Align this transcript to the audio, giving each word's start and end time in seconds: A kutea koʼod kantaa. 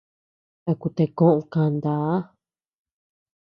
A 0.69 0.73
kutea 0.81 1.13
koʼod 1.17 1.43
kantaa. 1.53 2.13